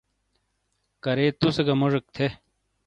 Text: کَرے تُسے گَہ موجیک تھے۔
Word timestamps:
کَرے 1.03 1.27
تُسے 1.39 1.63
گَہ 1.67 1.75
موجیک 1.79 2.05
تھے۔ 2.15 2.27